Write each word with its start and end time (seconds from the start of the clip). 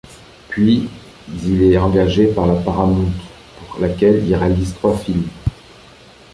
Puis 0.49 0.89
il 1.31 1.61
est 1.61 1.77
engagé 1.77 2.25
par 2.25 2.47
la 2.47 2.55
Paramount, 2.55 3.11
pour 3.69 3.79
laquelle 3.79 4.25
il 4.25 4.33
réalise 4.33 4.73
trois 4.73 4.97
films. 4.97 5.27